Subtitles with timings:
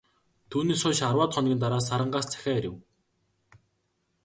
[0.51, 2.75] Түүнээс хойш арваад хоногийн дараа, Сарангаас захиа ирэв.